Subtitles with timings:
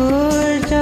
[0.00, 0.72] সূর্য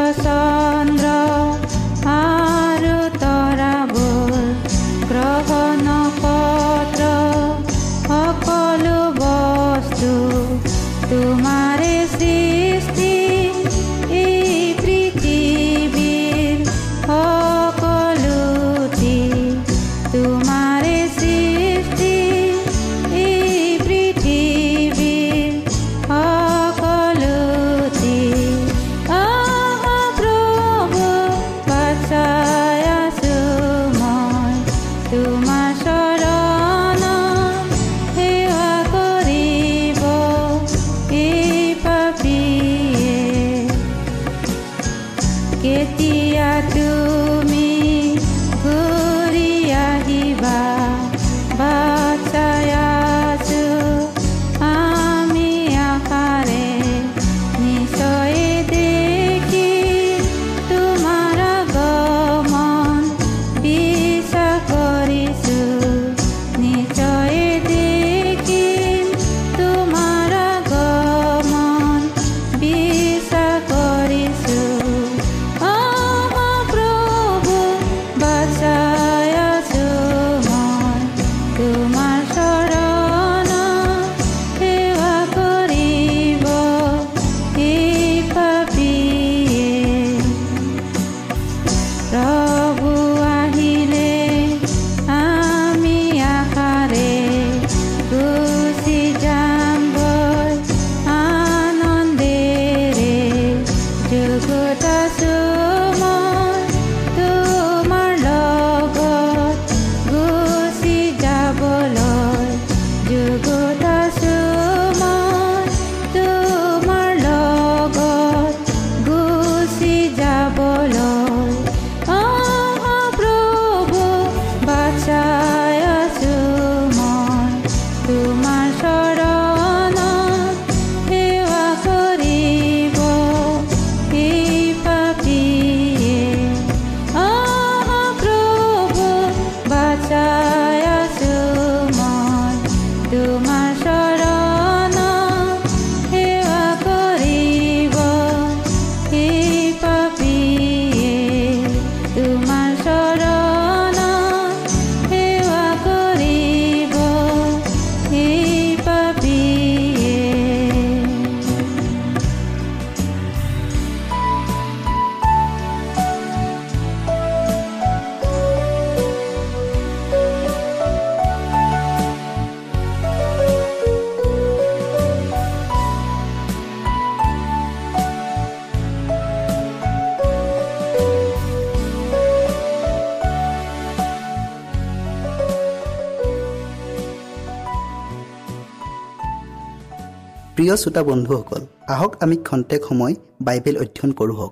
[190.69, 193.15] প্ৰিয় শ্ৰোতা বন্ধুসকল আহক আমি খন্তেক সময়
[193.47, 194.49] বাইবেল অধ্যয়ন কৰোঁ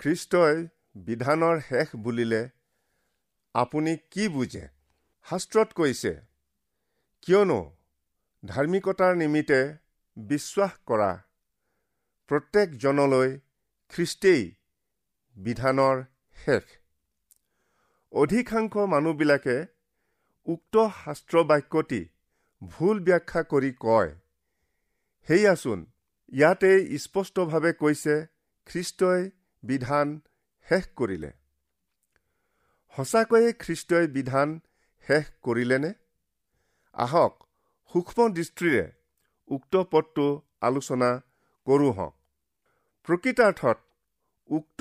[0.00, 0.56] খ্ৰীষ্টই
[1.06, 2.40] বিধানৰ শেষ বুলিলে
[3.54, 4.64] আপুনি কি বুজে?
[5.26, 6.12] শাস্ত্ৰত কৈছে
[7.22, 7.60] কিয়নো
[8.42, 9.60] ধাৰ্মিকতাৰ নিমিত্তে
[10.16, 11.10] বিশ্বাস কৰা
[12.30, 13.30] প্ৰত্যেকজনলৈ
[13.92, 14.42] খ্ৰীষ্টেই
[15.36, 15.96] বিধানৰ
[16.36, 16.81] শেষ।
[18.12, 19.54] অধিকাংশ মানুহবিলাকে
[20.46, 20.74] উক্ত
[21.04, 22.00] শাস্ত্ৰ বাক্যটি
[22.62, 24.10] ভুল ব্যাখ্যা কৰি কয়।
[25.28, 25.80] সেয়াচোন
[26.32, 28.16] ইয়াতে স্পষ্টভাৱে কৈছে
[28.66, 29.22] খ্ৰীষ্টই
[29.62, 30.12] বিধান
[30.66, 31.30] শেষ কৰিলে।
[32.94, 34.48] সঁচাকৈয়ে খ্ৰীষ্টই বিধান
[35.06, 35.92] শেষ কৰিলেনে?
[36.96, 37.34] আহক
[37.92, 38.84] সূক্ষ্ম দৃষ্টিৰে
[39.48, 40.26] উক্ত পদটো
[40.60, 41.10] আলোচনা
[41.66, 42.14] কৰোঁ হওক
[43.08, 43.78] প্ৰকৃতাৰ্থত
[44.50, 44.80] উক্ত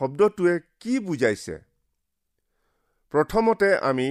[0.00, 1.56] শব্দটোৱে কি বুজাইছে?
[3.12, 4.08] প্ৰথমতে আমি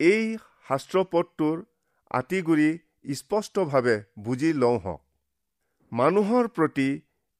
[0.00, 0.22] এই
[0.68, 1.58] শাস্ত্ৰপদটোৰ
[2.10, 2.70] আঁতিগুৰি
[3.14, 5.02] স্পষ্টভাৱে বুজি লওঁ হওক
[5.92, 6.86] মানুহৰ প্ৰতি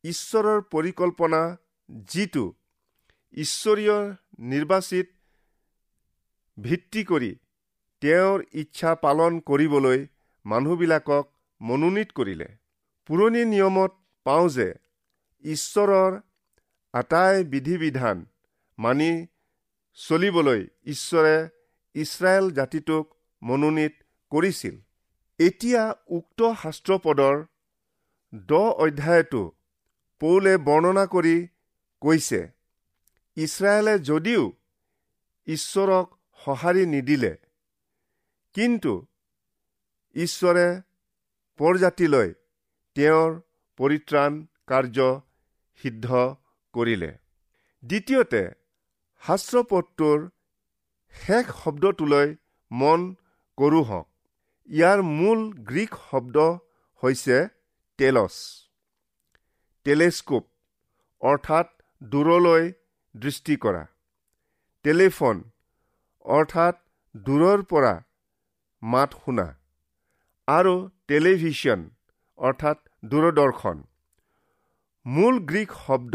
[0.04, 1.40] ঈশ্বৰৰ পৰিকল্পনা
[2.12, 2.44] যিটো
[3.34, 3.96] ঈশ্বৰীয়
[4.52, 5.06] নিৰ্বাচিত
[6.58, 7.32] ভিত্তি কৰি
[8.02, 10.06] তেওঁৰ ইচ্ছা পালন কৰিবলৈ
[10.44, 11.24] মানুহবিলাকক
[11.60, 12.48] মনোনীত কৰিলে।
[13.08, 13.92] পুৰণি নিয়মত
[14.26, 14.68] পাওঁ যে
[15.44, 16.12] ঈশ্বৰৰ
[16.94, 18.26] আটাই বিধি বিধান
[18.78, 19.10] মানি
[19.98, 21.36] চলিবলৈ ঈশ্বৰে
[21.94, 23.04] ইছৰাইল জাতিটোক
[23.42, 23.94] মনোনীত
[24.32, 24.74] কৰিছিল।
[25.40, 25.82] এতিয়া
[26.16, 27.36] উক্ত শাস্ত্ৰপদৰ
[28.32, 28.52] দ
[28.84, 29.42] অধ্যায়টো
[30.20, 31.36] পৌলে বৰ্ণনা কৰি
[32.02, 32.40] কৈছে
[33.36, 34.44] ইছৰাইলে যদিও
[35.46, 36.06] ঈশ্বৰক
[36.40, 37.32] সঁহাৰি নিদিলে
[38.54, 38.92] কিন্তু
[40.16, 40.66] ঈশ্বৰে
[41.60, 42.28] পৰজাতিলৈ
[42.96, 43.30] তেওঁৰ
[43.78, 44.32] পৰিত্ৰাণ
[44.66, 44.98] কাৰ্য
[45.80, 46.06] সিদ্ধ
[46.74, 47.10] কৰিলে।
[47.82, 48.42] দ্বিতীয়তে
[49.22, 50.18] শাস্ত্ৰপদটোৰ
[51.14, 52.28] শেষ শব্দটোলৈ
[52.70, 53.06] মন
[53.58, 54.06] কৰোঁ হওক
[54.68, 56.36] ইয়াৰ মূল গ্ৰীক শব্দ
[57.02, 57.38] হৈছে
[57.98, 58.34] টেলছ।
[59.86, 60.44] টেলিস্কোপ
[61.22, 61.68] অৰ্থাৎ
[62.02, 62.70] দূৰলৈ
[63.14, 63.82] দৃষ্টি কৰা।
[64.84, 65.42] টেলিফোন
[66.24, 66.80] অৰ্থাৎ
[67.14, 67.92] দূৰৰ পৰা
[68.82, 69.48] মাত শুনা।
[70.48, 70.74] আৰু
[71.08, 71.80] টেলিভিশ্যন
[72.38, 72.78] অৰ্থাৎ
[73.10, 73.84] দূৰদৰ্শন।
[75.06, 76.14] মূল গ্ৰীক শব্দ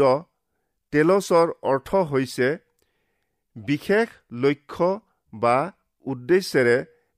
[0.92, 2.48] টেলছৰ অৰ্থ হৈছে
[3.56, 4.08] বিশেষ
[4.42, 4.88] লক্ষ্য
[5.32, 5.56] বা
[6.06, 6.76] উদ্দেশ্যেৰে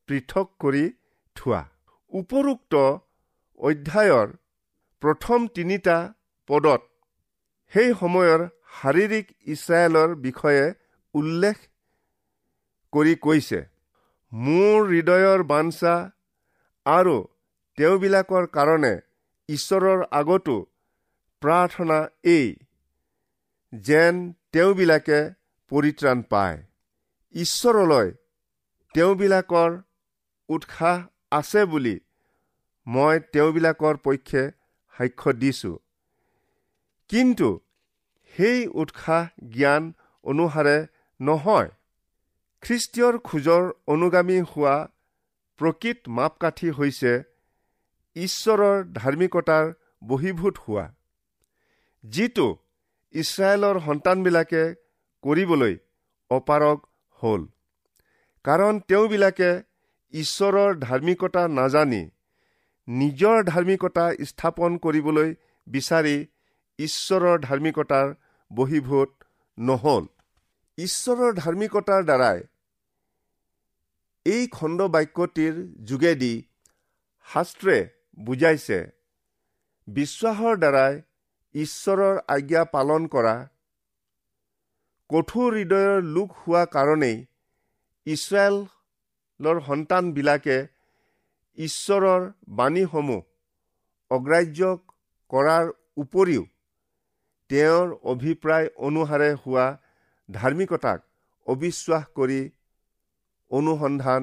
[0.09, 0.85] পৃথক কৰি
[1.37, 1.61] থোৱা।
[2.13, 2.75] উপৰোক্ত
[3.61, 4.29] অধ্যায়ৰ
[5.03, 5.97] প্ৰথম তিনিটা
[6.49, 6.83] পদত
[7.73, 8.41] সেই সময়ৰ
[8.79, 10.65] শাৰীৰিক ইছৰাইলৰ বিষয়ে
[11.15, 11.57] উল্লেখ
[12.93, 13.61] কৰি কৈছে
[14.33, 15.95] মোৰ হৃদয়ৰ বাঞ্ছা
[16.87, 17.17] আৰু
[17.79, 18.93] তেওঁবিলাকৰ কাৰণে
[19.49, 20.57] ঈশ্বৰৰ আগতো
[21.43, 21.99] প্ৰাৰ্থনা
[22.33, 22.47] এই
[23.73, 24.21] যেন
[24.53, 25.21] তেওঁবিলাকে
[25.71, 26.59] পৰিত্ৰাণ পায়।
[27.35, 28.09] ঈশ্বৰলৈ
[28.95, 29.71] তেওঁবিলাকৰ
[30.49, 30.97] উৎসাহ
[31.31, 31.97] আছে বুলি
[32.87, 34.43] মই তেওঁবিলাকৰ পক্ষে
[34.95, 35.77] সাক্ষ্য দিছোঁ।
[37.11, 37.49] কিন্তু
[38.35, 39.83] সেই উৎসাহ জ্ঞান
[40.25, 40.77] অনুসাৰে
[41.21, 41.69] নহয়।
[42.63, 44.77] খ্ৰীষ্টীয়ৰ খোজৰ অনুগামী হোৱা
[45.61, 47.13] প্ৰকৃত মাপকাঠি হৈছে
[48.17, 49.67] ঈশ্বৰৰ ধাৰ্মিকতাৰ
[50.05, 50.87] বহীভূত হোৱা
[52.05, 52.47] যিটো
[53.15, 54.63] ইছৰাইলৰ সন্তানবিলাকে
[55.25, 55.75] কৰিবলৈ
[56.31, 56.79] অপাৰগ
[57.21, 57.43] হ'ল।
[58.45, 59.51] কাৰণ তেওঁবিলাকে
[60.15, 62.03] ঈশ্বৰৰ ধাৰ্মিকতা নাজানি
[62.89, 65.31] নিজৰ ধাৰ্মিকতা স্থাপন কৰিবলৈ
[65.67, 66.17] বিচাৰি
[66.79, 68.11] ঈশ্বৰৰ ধাৰ্মিকতাৰ
[68.51, 69.11] বহীভূত
[69.59, 70.05] নহল।
[70.79, 72.39] ঈশ্বৰৰ ধাৰ্মিকতাৰ দ্বাৰাই
[74.27, 75.55] এই খণ্ড বাক্যটিৰ
[75.89, 76.35] যোগেদি
[77.27, 77.79] শাস্ত্ৰে
[78.19, 78.79] বুজাইছে
[79.89, 80.95] বিশ্বাসৰ দ্বাৰাই
[81.55, 83.35] ঈশ্বৰৰ আজ্ঞা পালন কৰা
[85.11, 87.17] কঠোৰ হৃদয়ৰ লোক হোৱা কাৰণেই
[88.07, 90.57] ইছৰাইলৰ সন্তানবিলাকে
[91.59, 92.23] ঈশ্বৰৰ
[92.59, 93.23] বাণীসমূহ
[94.11, 94.71] অগ্ৰাহ্য
[95.31, 96.45] কৰাৰ উপৰিও
[97.51, 99.67] তেওঁৰ অভিপ্ৰায় অনুসাৰে হোৱা
[100.29, 100.99] ধাৰ্মিকতাক
[101.47, 102.41] অবিশ্বাস কৰি
[103.51, 104.23] অনুসন্ধান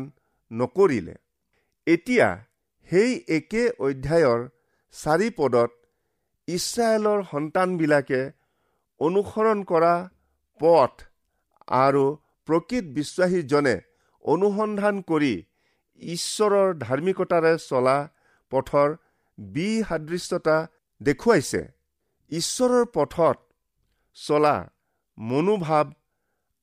[0.51, 1.15] নকৰিলে।
[1.87, 2.27] এতিয়া
[2.89, 4.39] সেই একে অধ্যায়ৰ
[4.95, 5.71] চাৰি পদত
[6.47, 8.21] ইছৰাইলৰ সন্তানবিলাকে
[8.99, 9.93] অনুসৰণ কৰা
[10.61, 10.93] পথ
[11.77, 12.03] আৰু
[12.47, 13.75] প্ৰকৃত বিশ্বাসীজনে
[14.25, 15.33] অনুসন্ধান কৰি
[16.01, 17.97] ঈশ্বৰৰ ধাৰ্মিকতাৰে চলা
[18.51, 18.89] পথৰ
[19.37, 20.57] বিসাদৃশ্যতা
[21.01, 21.61] দেখুৱাইছে।
[22.31, 23.37] ঈশ্বৰৰ পথত
[24.17, 24.55] চলা
[25.17, 25.87] মনোভাৱ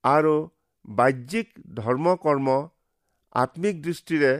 [0.04, 0.34] আৰু
[0.98, 2.48] বাহ্যিক ধৰ্ম কৰ্ম
[3.34, 4.32] আত্মিক দৃষ্টিৰে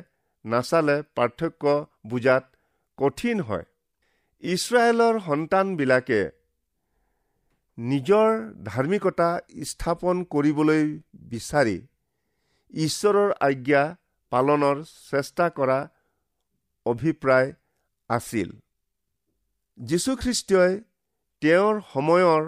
[0.45, 1.75] নাচালে পাৰ্থক্য
[2.07, 2.45] বুজাত
[2.99, 3.67] কঠিন হয়।
[4.43, 6.21] ইছৰাইলৰ সন্তানবিলাকে
[7.79, 8.29] নিজৰ
[8.65, 9.29] ধাৰ্মিকতা
[9.65, 11.77] স্থাপন কৰিবলৈ বিচাৰি
[12.75, 13.83] ঈশ্বৰৰ আজ্ঞা
[14.33, 14.77] পালনৰ
[15.11, 15.79] চেষ্টা কৰা
[16.87, 17.53] অভিপ্ৰায়
[18.11, 18.49] আছিল।
[19.79, 20.73] যীশুখ্ৰীষ্টই
[21.43, 22.43] তেওঁৰ সময়ৰ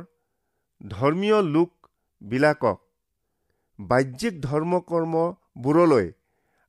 [0.81, 2.79] ধৰ্মীয় লোকবিলাকক
[3.79, 6.07] বাহ্যিক ধৰ্ম কৰ্মবোৰলৈ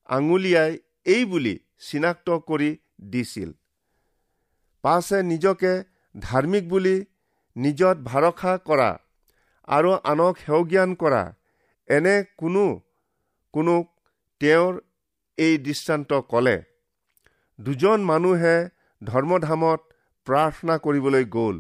[0.09, 0.71] আঙুলিয়াই
[1.05, 2.69] এই বুলি চিনাক্ত কৰি
[3.01, 3.49] দিছিল।
[4.83, 5.73] পাছে নিজকে
[6.15, 6.95] ধাৰ্মিক বুলি
[7.55, 8.89] নিজত ভৰসা কৰা
[9.67, 11.23] আৰু আনক সেৱজ্ঞান কৰা
[11.89, 12.65] এনে কোনো
[13.53, 13.75] কোনো
[14.41, 14.79] তেওঁৰ
[15.37, 16.57] এই দৃষ্টান্ত ক'লে।
[17.59, 18.55] দুজন মানুহে
[19.01, 19.81] ধৰ্মধামত
[20.27, 21.57] প্ৰাৰ্থনা কৰিবলৈ গ'ল।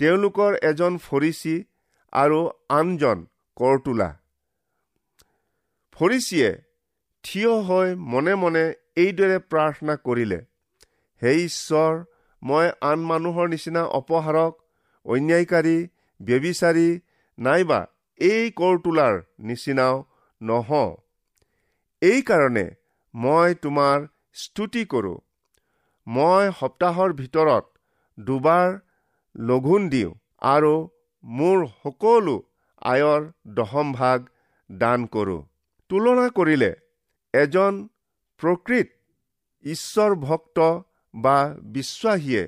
[0.00, 1.56] তেওঁলোকৰ এজন ফৰিচী
[2.12, 3.26] আৰু আনজন
[3.56, 4.08] কৰতোলা।
[5.96, 6.50] ফৰিচীয়ে
[7.24, 8.64] থিয় হৈ মনে মনে
[8.96, 10.40] এইদৰে প্ৰাৰ্থনা কৰিলে
[11.22, 12.04] হে ঈশ্বৰ
[12.42, 14.61] মই আন মানুহৰ নিচিনা অপহাৰক
[15.06, 15.76] অন্যায়কাৰী
[16.20, 16.88] ব্যবিচাৰী
[17.38, 17.80] নাইবা
[18.20, 19.14] এই কৰতোলাৰ
[19.48, 19.96] নিচিনাও
[20.40, 20.90] নহওঁ
[22.02, 22.66] এইকাৰণে
[23.14, 24.06] মই তোমাৰ
[24.42, 25.18] স্তুতি কৰোঁ।
[26.06, 27.64] মই সপ্তাহৰ ভিতৰত
[28.18, 28.68] দুবাৰ
[29.34, 30.12] লঘোণ দিওঁ
[30.52, 30.74] আৰু
[31.24, 32.36] মোৰ সকলো
[32.82, 33.22] আয়ৰ
[33.58, 34.18] দশম ভাগ
[34.70, 35.40] দান কৰোঁ।
[35.90, 36.70] তুলনা কৰিলে
[37.34, 37.74] এজন
[38.40, 38.88] প্ৰকৃত
[39.64, 40.58] ঈশ্বৰ ভক্ত
[41.14, 41.36] বা
[41.74, 42.42] বিশ্বাসীয়ে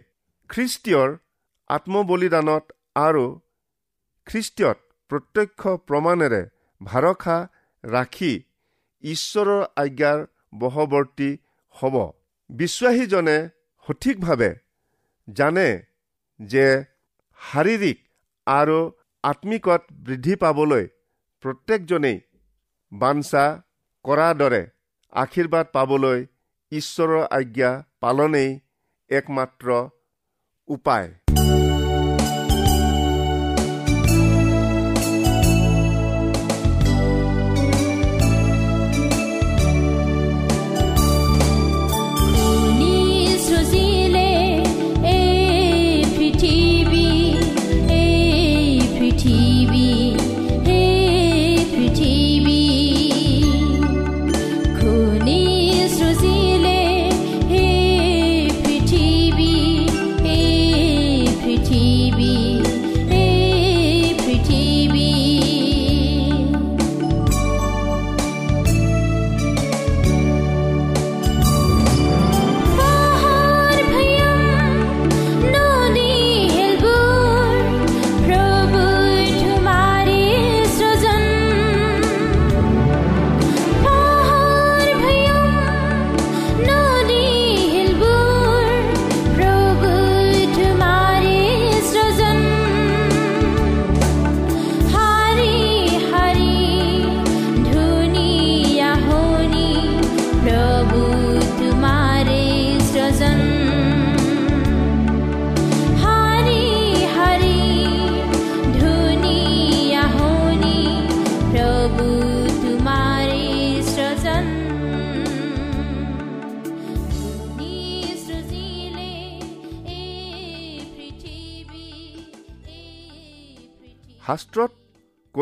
[0.51, 1.11] খ্ৰীষ্টীয়ৰ
[1.71, 2.65] আত্মবলিদানত
[2.97, 3.25] আৰু
[4.27, 4.79] খ্ৰীষ্টীয়ত
[5.11, 6.43] প্ৰত্যক্ষ প্ৰমাণেৰে
[6.81, 7.39] ভৰসা
[7.85, 8.33] ৰাখি
[9.05, 10.19] ঈশ্বৰৰ আজ্ঞাৰ
[10.61, 11.31] বশৱৰ্তী
[11.77, 11.97] হ'ব।
[12.51, 13.37] বিশ্বাসীজনে
[13.87, 14.51] সঠিকভাৱে
[15.29, 15.69] জানে
[16.41, 16.67] যে
[17.41, 17.99] শাৰীৰিক
[18.47, 18.79] আৰু
[19.25, 20.85] আত্মিকত বৃদ্ধি পাবলৈ
[21.45, 22.19] প্ৰত্যেকজনেই
[22.93, 23.45] বাঞ্ছা
[24.05, 24.63] কৰাৰ দৰে
[25.13, 26.19] আশীৰ্বাদ পাবলৈ
[26.73, 27.71] ঈশ্বৰৰ আজ্ঞা
[28.03, 28.51] পালনেই
[29.11, 29.69] একমাত্ৰ
[30.69, 31.09] উপায়।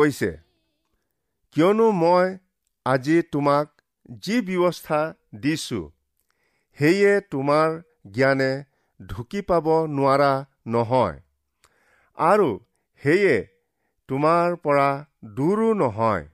[0.03, 0.31] কৈছে
[1.55, 2.27] কিয়নো মই
[2.85, 3.67] আজি তোমাক
[4.23, 5.01] যি ব্যৱস্থা
[5.41, 5.81] দিছো
[6.77, 7.69] সেয়ে তোমাৰ
[8.15, 8.51] জ্ঞানে
[8.99, 10.31] ঢুকি পাব নোৱাৰা
[10.67, 11.17] নহয়
[12.17, 12.49] আৰু
[13.03, 13.35] সেয়ে
[14.09, 14.87] তোমাৰ পৰা
[15.37, 16.25] দূৰো নহয়।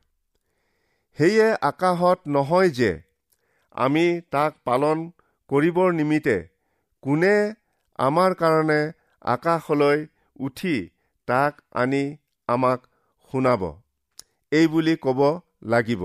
[1.20, 2.92] সেয়ে আকাশত নহয় যে
[3.76, 5.04] আমি তাক পালন
[5.50, 6.38] কৰিবৰ নিমিত্তে
[7.04, 7.36] কোনে
[8.00, 8.80] আমাৰ কাৰণে
[9.28, 10.06] আকাশলৈ
[10.40, 10.76] উঠি
[11.28, 12.04] তাক আনি
[12.50, 12.89] আমাক
[13.32, 13.62] শুনাব।
[14.52, 15.20] এই বুলি ক'ব
[15.64, 16.04] লাগিব।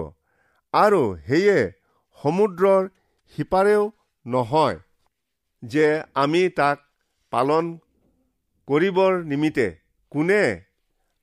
[0.75, 1.59] আৰু সেয়ে
[2.23, 2.89] সমুদ্ৰৰ
[3.35, 3.83] সিপাৰেও
[4.27, 4.79] নহয়
[5.63, 6.79] যে আমি তাক
[7.33, 7.71] পালন
[8.69, 9.69] কৰিবৰ নিমিত্তে
[10.13, 10.43] কোনে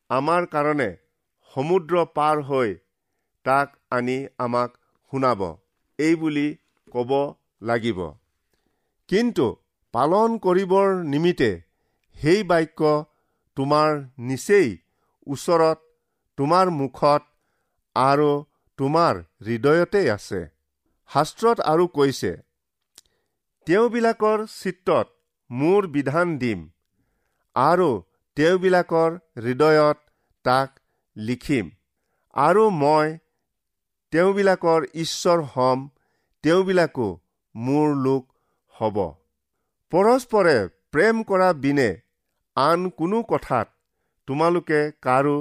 [0.09, 0.89] আমাৰ কাৰণে
[1.53, 2.75] সমুদ্ৰ পাৰ হৈ
[3.45, 4.77] তাক আনি আমাক
[5.13, 5.41] শুনাব।
[5.99, 6.47] এই বুলি
[6.91, 7.11] ক'ব
[7.61, 7.99] লাগিব।
[9.09, 9.47] কিন্তু
[9.93, 11.51] পালন কৰিবৰ নিমিত্তে
[12.15, 12.91] সেই বাক্য
[13.57, 14.69] তোমাৰ নিচেই
[15.27, 15.77] ওচৰত
[16.41, 17.21] তোমাৰ মুখত
[17.95, 18.29] আৰু
[18.79, 19.17] তোমাৰ
[19.47, 20.39] হৃদয়তেই আছে।
[21.09, 22.31] শাস্ত্ৰত আৰু কৈছে
[23.67, 25.07] তেওঁবিলাকৰ চিত্ৰত
[25.49, 26.63] মোৰ বিধান দিম
[27.55, 27.89] আৰু
[28.37, 29.97] তেওঁবিলাকৰ হৃদয়ত
[30.45, 30.79] তাক
[31.15, 31.69] লিখিম
[32.33, 33.17] আৰু মই
[34.13, 35.79] তেওঁবিলাকৰ ঈশ্বৰ হম
[36.43, 37.09] তেওঁবিলাকো
[37.55, 38.23] মোৰ লোক
[38.75, 38.97] হ'ব।
[39.91, 40.57] পৰস্পৰে
[40.91, 41.89] প্ৰেম কৰা বিনে
[42.57, 43.67] আন কোনো কথাত
[44.27, 45.37] তোমালোকে কাৰো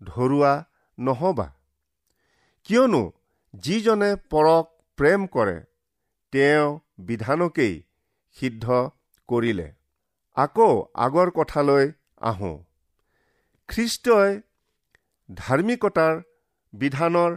[0.00, 0.52] ধৰুৱা
[0.98, 1.48] নহবা।
[2.66, 3.02] কিয়নো
[3.54, 4.66] যিজনে পৰক
[4.98, 5.58] প্ৰেম কৰে
[6.32, 7.74] তেওঁ বিধানকেই
[8.36, 8.64] সিদ্ধ
[9.28, 9.68] কৰিলে।
[10.36, 11.86] আকৌ আগৰ কথালৈ
[12.20, 12.56] আহোঁ।
[13.68, 14.30] খ্ৰীষ্টই
[15.28, 16.14] ধাৰ্মিকতাৰ
[16.72, 17.32] বিধানৰ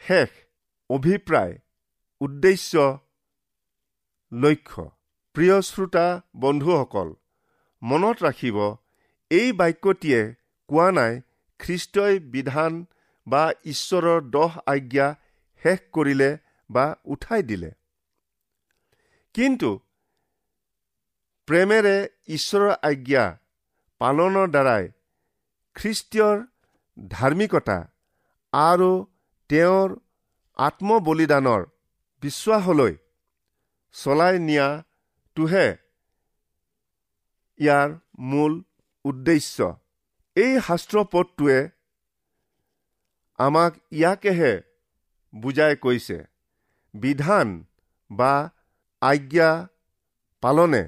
[0.00, 0.30] শেষ
[0.90, 1.54] অভিপ্ৰায়
[2.20, 2.98] উদ্দেশ্য
[4.32, 4.82] লক্ষ্য।
[5.36, 7.08] প্ৰিয় শ্ৰোতা বন্ধুসকল
[7.82, 8.58] মনত ৰাখিব
[9.30, 10.20] এই বাক্যটিয়ে
[10.68, 11.20] কোৱা নাই
[11.60, 12.72] খ্ৰীষ্টই বিধান
[13.26, 15.06] বা ঈশ্বৰৰ দহ আজ্ঞা
[15.62, 16.30] শেষ কৰিলে
[16.70, 17.70] বা উঠাই দিলে।
[19.34, 19.70] কিন্তু
[21.48, 21.96] প্ৰেমেৰে
[22.36, 23.24] ঈশ্বৰৰ আজ্ঞা
[24.00, 24.84] পালনৰ দ্বাৰাই
[25.76, 26.36] খ্ৰীষ্টীয়ৰ
[26.96, 27.78] ধাৰ্মিকতা
[28.52, 28.90] আৰু
[29.50, 29.88] তেওঁৰ
[30.58, 31.62] আত্মবলিদানৰ
[32.22, 32.94] বিশ্বাসলৈ
[33.94, 35.66] চলাই নিয়াটোহে
[37.58, 37.88] ইয়াৰ
[38.30, 38.52] মূল
[39.04, 39.56] উদ্দেশ্য।
[40.36, 41.58] এই শাস্ত্ৰপদটোৱে
[43.38, 44.52] আমাক ইয়াকেহে
[45.32, 46.18] বুজাই কৈছে
[46.94, 47.48] বিধান
[48.10, 48.32] বা
[49.02, 49.50] আজ্ঞা
[50.42, 50.82] পালনে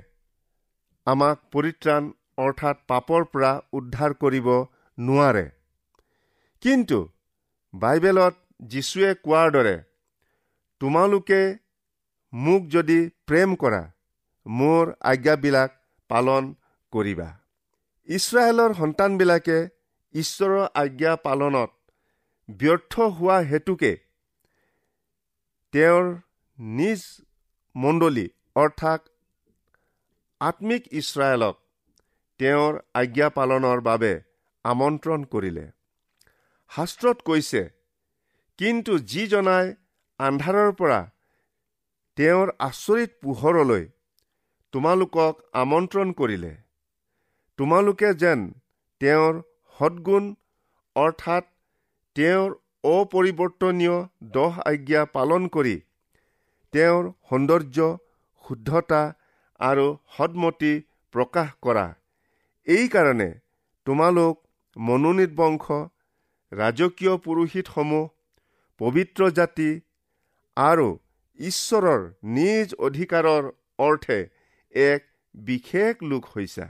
[1.06, 2.02] আমাক পৰিত্ৰাণ
[2.44, 4.48] অৰ্থাৎ পাপৰ পৰা উদ্ধাৰ কৰিব
[4.98, 5.46] নোৱাৰে।
[6.62, 6.98] কিন্তু
[7.74, 8.34] বাইবেলত
[8.70, 9.76] যীশুৱে কোৱাৰ দৰে
[10.80, 11.40] তোমালোকে
[12.32, 13.82] মোক যদি প্ৰেম কৰা
[14.46, 15.70] মোৰ আজ্ঞাবিলাক
[16.10, 16.44] পালন
[16.92, 17.28] কৰিবা।
[18.08, 19.56] ইছৰাইলৰ সন্তানবিলাকে
[20.14, 21.70] ঈশ্বৰৰ আজ্ঞা পালনত
[22.48, 23.90] ব্যৰ্থ হোৱা হেতুকে
[25.74, 26.06] তেওঁৰ
[26.58, 27.02] নিজ
[27.74, 29.10] মণ্ডলী অৰ্থাৎ
[30.40, 31.56] আত্মিক ইছৰাইলক
[32.40, 34.12] তেওঁৰ আজ্ঞা পালনৰ বাবে
[34.64, 35.64] আমন্ত্ৰণ কৰিলে।
[36.70, 37.62] শাস্ত্ৰত কৈছে
[38.58, 39.66] কিন্তু যিজনাই
[40.20, 41.00] আন্ধাৰৰ পৰা
[42.18, 43.84] তেওঁৰ আচৰিত পোহৰলৈ
[44.74, 46.52] তোমালোকক আমন্ত্ৰণ কৰিলে।
[47.58, 48.42] তোমালোকে যেন
[49.00, 49.38] তেওঁৰ
[49.76, 50.26] সদগুণ
[50.96, 51.46] অৰ্থাৎ
[52.16, 52.52] তেওঁৰ
[52.90, 53.96] অপৰিৱৰ্তনীয়
[54.36, 55.74] দহ আজ্ঞা পালন কৰি
[56.72, 57.88] তেওঁৰ সৌন্দৰ্য
[58.44, 59.02] শুদ্ধতা
[59.60, 60.72] আৰু সদমতি
[61.14, 61.84] প্ৰকাশ কৰা।
[62.66, 63.28] এইকাৰণে
[63.86, 64.34] তোমালোক
[64.76, 65.66] মনোনীত বংশ
[66.52, 68.04] ৰাজকীয় পুৰোহিতসমূহ
[68.80, 69.70] পবিত্ৰ জাতি
[70.56, 70.88] আৰু
[71.38, 72.02] ঈশ্বৰৰ
[72.36, 74.18] নিজ অধিকাৰৰ অৰ্থে
[74.74, 75.00] এক
[75.34, 76.66] বিশেষ লোক হৈছা।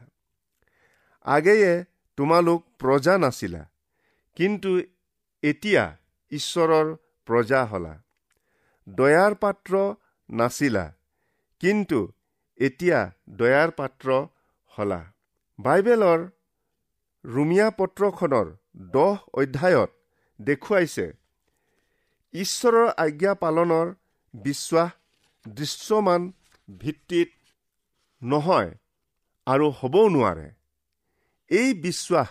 [1.36, 1.72] আগেয়ে
[2.18, 3.62] তোমালোক প্ৰজা নাছিলা
[4.36, 4.70] কিন্তু
[5.42, 5.84] এতিয়া
[6.32, 6.86] ঈশ্বৰৰ
[7.28, 7.94] প্ৰজা হলা।
[8.86, 9.74] দয়াৰ পাত্ৰ
[10.28, 10.84] নাছিলা
[11.60, 11.98] কিন্তু
[12.60, 13.00] এতিয়া
[13.38, 14.08] দয়াৰ পাত্ৰ
[14.72, 15.00] হলা।
[15.58, 16.20] বাইবেলৰ
[17.24, 18.46] ৰুমিয়া পত্ৰখনৰ
[18.94, 19.90] দহ অধ্যায়ত
[20.40, 21.06] দেখুৱাইছে
[22.34, 23.86] ঈশ্বৰৰ আজ্ঞা পালনৰ
[24.34, 24.90] বিশ্বাস
[25.46, 26.22] দৃশ্যমান
[26.68, 27.30] ভিত্তিত
[28.22, 28.70] নহয়
[29.46, 30.48] আৰু হ'বও নোৱাৰে।
[31.50, 32.28] এই বিশ্বাস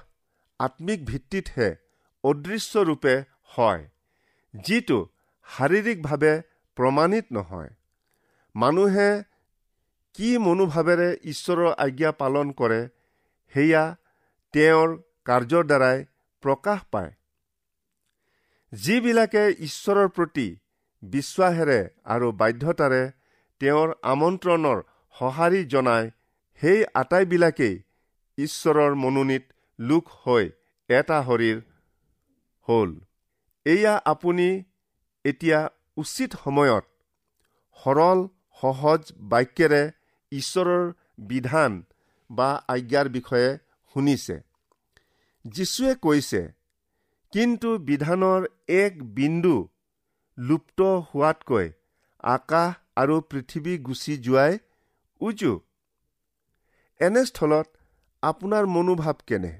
[0.60, 1.70] আত্মিক ভিত্তিতহে
[2.24, 3.16] অদৃশ্য ৰূপে
[3.54, 3.84] হয়
[4.54, 5.00] যিটো
[5.48, 6.34] শাৰীৰিকভাৱে
[6.78, 7.70] প্ৰমাণিত নহয়।
[8.56, 9.10] মানুহে
[10.16, 12.80] কি মনোভাৱেৰে ঈশ্বৰৰ আজ্ঞা পালন কৰে
[13.54, 13.84] সেয়া
[14.54, 14.90] তেওঁৰ
[15.26, 15.98] কাৰ্যৰ দ্বাৰাই
[16.44, 17.12] প্ৰকাশ পায়।
[18.74, 20.48] যিবিলাকে ঈশ্বৰৰ প্ৰতি
[21.04, 21.80] বিশ্বাসেৰে
[22.14, 23.04] আৰু বাধ্যতাৰে
[23.62, 24.80] তেওঁৰ আমন্ত্ৰণৰ
[25.16, 26.08] সঁহাৰি জনায়
[26.62, 27.76] সেই আটাইবিলাকেই
[28.38, 29.44] ঈশ্বৰৰ মনোনীত
[29.80, 30.46] লোক হৈ
[30.90, 31.62] এটা শৰীৰ
[32.68, 32.92] হ'ল।
[33.66, 34.48] এয়া আপুনি
[35.26, 35.60] এতিয়া
[35.98, 36.86] উচিত সময়ত
[37.78, 38.20] সৰল
[38.62, 39.82] সহজ বাক্যেৰে
[40.32, 40.86] ঈশ্বৰৰ
[41.28, 41.72] বিধান
[42.30, 43.50] বা আজ্ঞাৰ বিষয়ে
[43.96, 44.36] শুনিছে।
[45.46, 46.42] যীশুৱে কৈছে
[47.34, 48.42] কিন্তু বিধানৰ
[48.78, 49.56] এক বিন্দু
[50.38, 51.68] লুপ্ত হোৱাতকৈ
[52.24, 54.54] আকাশ আৰু পৃথিৱী গুচি যোৱাই
[55.22, 55.54] উজু।
[57.00, 57.77] এনেস্থলত
[58.24, 59.54] আপোনাৰ মনোভাৱ কেনে?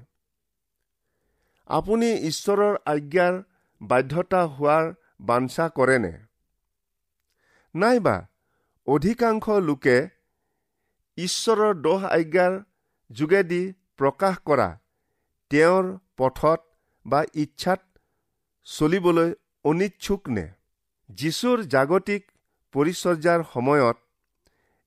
[1.70, 3.34] আপুনি ঈশ্বৰৰ আজ্ঞাৰ
[3.80, 4.84] বাধ্যতা হোৱাৰ
[5.20, 6.12] বাঞ্ছা কৰেনে?
[7.74, 8.16] নাইবা
[8.86, 9.96] অধিকাংশ লোকে
[11.18, 12.52] ঈশ্বৰৰ দহ আজ্ঞাৰ
[13.10, 13.62] যোগেদি
[13.96, 14.68] প্ৰকাশ কৰা
[15.50, 15.84] তেওঁৰ
[16.16, 16.60] পথত
[17.06, 17.80] বা ইচ্ছাত
[18.66, 19.30] চলিবলৈ
[19.64, 20.46] অনিচ্ছুক নে?
[21.10, 22.22] যীশুৰ জাগতিক
[22.74, 23.96] পৰিচৰ্যাৰ সময়ত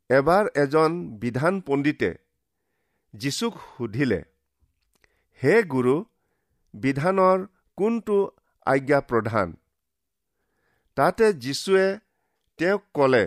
[0.10, 2.10] এবাৰ এজন বিধান পণ্ডিতে
[3.14, 4.22] যীচুক সুধিলে
[5.44, 5.96] হে গুৰু
[6.74, 7.48] বিধানৰ
[7.78, 8.18] কোনটো
[8.66, 9.54] আজ্ঞা প্ৰধান?
[10.96, 12.00] তাতে যীশুৱে
[12.58, 13.26] তেওঁক ক'লে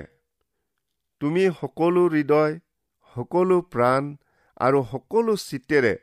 [1.20, 2.61] তুমি সকলো হৃদয়
[3.14, 4.16] সকলো প্ৰাণ
[4.57, 5.94] আৰু সকলো চিতেৰে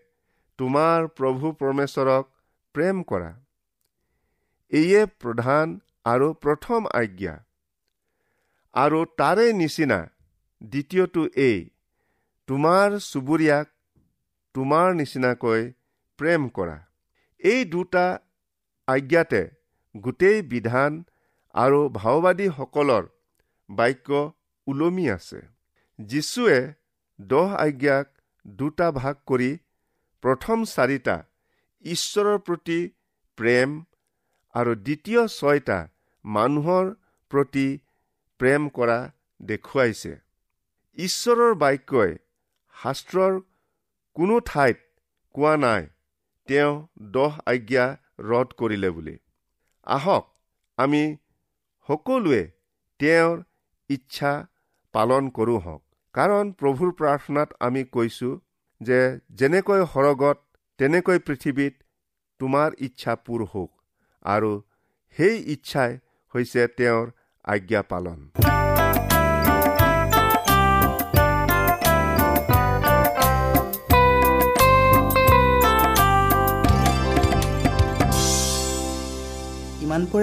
[0.60, 2.26] তোমাৰ প্ৰভু পৰমেশ্বৰক
[2.76, 3.32] প্ৰেম কৰা।
[4.72, 7.36] এয়ে প্ৰধান আৰু প্ৰথম আজ্ঞা।
[8.74, 10.00] আৰু তাৰে নিচিনা
[10.63, 11.58] দ্বিতীয়টো এই
[12.48, 13.67] তোমাৰ চুবুৰীয়াক
[14.55, 15.61] তোমাৰ নিচিনাকৈ
[16.19, 16.77] প্ৰেম কৰা।
[17.41, 18.05] এই দুটা
[18.87, 19.41] আজ্ঞাতে
[19.95, 20.91] গোটেই বিধান
[21.55, 23.05] আৰু ভাওবাদীসকলৰ
[23.69, 24.09] বাক্য
[24.67, 25.39] ওলমি আছে।
[25.99, 26.59] যীশুৱে
[27.19, 28.07] দহ আজ্ঞাক
[28.45, 29.51] দুটা ভাগ কৰি
[30.23, 31.15] প্ৰথম চাৰিটা
[31.85, 32.79] ঈশ্বৰৰ প্ৰতি
[33.37, 33.69] প্ৰেম
[34.55, 35.79] আৰু দ্বিতীয় ছয়টা
[36.25, 36.85] মানুহৰ
[37.31, 37.67] প্ৰতি
[38.39, 38.99] প্ৰেম কৰা
[39.39, 40.13] দেখুৱাইছে।
[40.97, 42.13] ঈশ্বৰৰ বাক্যই
[42.75, 43.33] শাস্ত্ৰৰ
[44.15, 44.78] কোনো ঠাইত
[45.36, 45.84] কোৱা নাই
[46.47, 46.71] তেওঁ
[47.15, 47.86] দহ আজ্ঞা
[48.30, 49.15] ৰদ কৰিলে বুলি।
[49.88, 50.26] আহক
[50.78, 51.04] আমি
[51.89, 52.41] সকলোৱে
[53.00, 53.38] তেওঁৰ
[53.89, 54.32] ইচ্ছা
[54.93, 55.82] পালন কৰোঁ হওক।
[56.15, 58.34] কাৰণ প্ৰভুৰ প্ৰাৰ্থনাত আমি কৈছোঁ
[58.82, 59.00] যে
[59.39, 60.38] যেনেকৈ সৰগত
[60.80, 61.74] তেনেকৈ পৃথিৱীত
[62.39, 63.71] তোমাৰ ইচ্ছা পূৰ হওক।
[64.26, 64.52] আৰু
[65.17, 65.91] সেই ইচ্ছাই
[66.34, 67.06] হৈছে তেওঁৰ
[67.45, 68.19] আজ্ঞা পালন।